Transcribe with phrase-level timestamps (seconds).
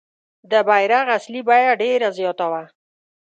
[0.51, 2.63] د بیرغ اصلي بیه ډېره زیاته وه.